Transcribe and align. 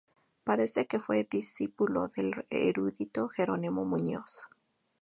Parece 0.43 0.87
que 0.87 0.99
fue 0.99 1.27
discípulo 1.29 2.07
del 2.07 2.47
erudito 2.49 3.29
Jerónimo 3.29 3.85
Muñoz. 3.85 4.47